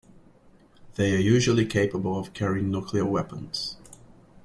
They 0.95 1.13
are 1.15 1.19
usually 1.19 1.63
capable 1.63 2.17
of 2.17 2.33
carrying 2.33 2.71
nuclear 2.71 3.05
weapons. 3.05 3.77